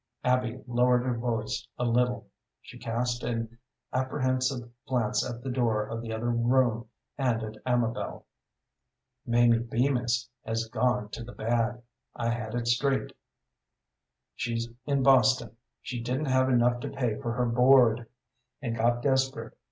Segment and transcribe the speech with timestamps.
[0.23, 2.27] Abby lowered her voice a little.
[2.59, 3.59] She cast an
[3.93, 6.89] apprehensive glance at the door of the other room,
[7.19, 8.25] and at Amabel.
[9.27, 11.83] "Mamie Bemis has gone to the bad.
[12.15, 13.13] I had it straight.
[14.35, 15.55] She's in Boston.
[15.83, 18.07] She didn't have enough to pay for her board,
[18.59, 19.55] and got desperate.